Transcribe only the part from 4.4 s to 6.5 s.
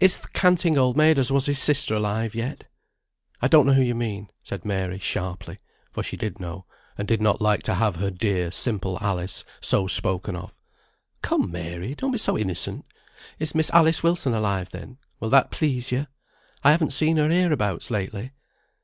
said Mary, sharply; for she did